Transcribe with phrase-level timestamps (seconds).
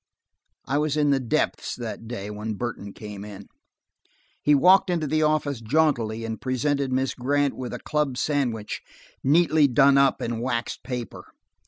[0.65, 3.45] I was in the depths that day when Burton came in.
[4.41, 8.81] He walked into the office jauntily and presented Miss Grant with a club sandwich
[9.23, 11.25] neatly done up in waxed paper.